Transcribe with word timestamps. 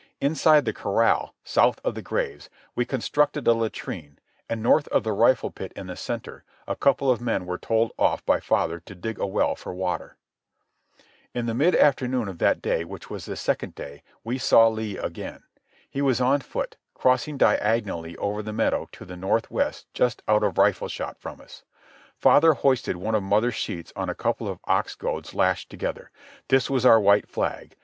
Inside 0.19 0.65
the 0.65 0.73
corral, 0.73 1.35
south 1.43 1.79
of 1.83 1.93
the 1.93 2.01
graves, 2.01 2.49
we 2.73 2.85
constructed 2.85 3.45
a 3.47 3.53
latrine, 3.53 4.17
and, 4.49 4.63
north 4.63 4.87
of 4.87 5.03
the 5.03 5.11
rifle 5.11 5.51
pit 5.51 5.71
in 5.75 5.85
the 5.85 5.95
centre, 5.95 6.43
a 6.67 6.75
couple 6.75 7.11
of 7.11 7.21
men 7.21 7.45
were 7.45 7.59
told 7.59 7.91
off 7.99 8.25
by 8.25 8.39
father 8.39 8.79
to 8.79 8.95
dig 8.95 9.19
a 9.19 9.27
well 9.27 9.55
for 9.55 9.75
water. 9.75 10.17
In 11.35 11.45
the 11.45 11.53
mid 11.53 11.75
afternoon 11.75 12.27
of 12.27 12.39
that 12.39 12.63
day, 12.63 12.83
which 12.83 13.11
was 13.11 13.25
the 13.25 13.35
second 13.35 13.75
day, 13.75 14.01
we 14.23 14.39
saw 14.39 14.67
Lee 14.69 14.97
again. 14.97 15.43
He 15.87 16.01
was 16.01 16.19
on 16.19 16.39
foot, 16.41 16.77
crossing 16.95 17.37
diagonally 17.37 18.17
over 18.17 18.41
the 18.41 18.51
meadow 18.53 18.89
to 18.93 19.05
the 19.05 19.15
north 19.15 19.51
west 19.51 19.85
just 19.93 20.23
out 20.27 20.43
of 20.43 20.57
rifle 20.57 20.87
shot 20.87 21.19
from 21.19 21.39
us. 21.39 21.63
Father 22.17 22.53
hoisted 22.53 22.95
one 22.97 23.13
of 23.13 23.21
mother's 23.21 23.53
sheets 23.53 23.93
on 23.95 24.09
a 24.09 24.15
couple 24.15 24.47
of 24.47 24.61
ox 24.63 24.95
goads 24.95 25.35
lashed 25.35 25.69
together. 25.69 26.09
This 26.47 26.71
was 26.71 26.87
our 26.87 26.99
white 26.99 27.29
flag. 27.29 27.77